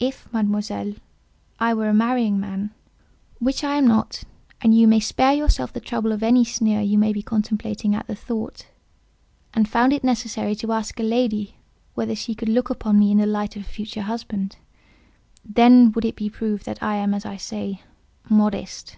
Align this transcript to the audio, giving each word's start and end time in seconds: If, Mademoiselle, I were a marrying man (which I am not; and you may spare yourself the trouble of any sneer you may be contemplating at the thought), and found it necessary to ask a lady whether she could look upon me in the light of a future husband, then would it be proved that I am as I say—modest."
If, 0.00 0.32
Mademoiselle, 0.32 0.94
I 1.60 1.74
were 1.74 1.90
a 1.90 1.92
marrying 1.92 2.40
man 2.40 2.70
(which 3.38 3.62
I 3.62 3.74
am 3.74 3.86
not; 3.86 4.22
and 4.62 4.74
you 4.74 4.88
may 4.88 4.98
spare 4.98 5.34
yourself 5.34 5.74
the 5.74 5.78
trouble 5.80 6.10
of 6.10 6.22
any 6.22 6.42
sneer 6.42 6.80
you 6.80 6.96
may 6.96 7.12
be 7.12 7.20
contemplating 7.22 7.94
at 7.94 8.06
the 8.06 8.14
thought), 8.14 8.66
and 9.52 9.68
found 9.68 9.92
it 9.92 10.02
necessary 10.02 10.54
to 10.54 10.72
ask 10.72 10.98
a 10.98 11.02
lady 11.02 11.56
whether 11.94 12.14
she 12.14 12.34
could 12.34 12.48
look 12.48 12.70
upon 12.70 12.98
me 12.98 13.10
in 13.12 13.18
the 13.18 13.26
light 13.26 13.56
of 13.56 13.62
a 13.64 13.66
future 13.66 14.00
husband, 14.08 14.56
then 15.44 15.92
would 15.92 16.06
it 16.06 16.16
be 16.16 16.30
proved 16.30 16.64
that 16.64 16.82
I 16.82 16.94
am 16.96 17.12
as 17.12 17.26
I 17.26 17.36
say—modest." 17.36 18.96